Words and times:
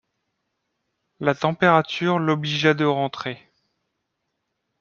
La 1.19 1.35
température 1.35 2.17
l’obligea 2.17 2.73
de 2.73 2.85
rentrer. 2.85 3.37